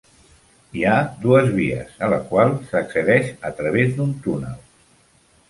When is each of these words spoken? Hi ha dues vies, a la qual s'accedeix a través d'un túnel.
Hi 0.77 0.85
ha 0.85 0.93
dues 1.25 1.51
vies, 1.57 1.91
a 2.07 2.09
la 2.15 2.19
qual 2.31 2.55
s'accedeix 2.73 3.31
a 3.53 3.53
través 3.61 3.95
d'un 4.01 4.19
túnel. 4.27 4.59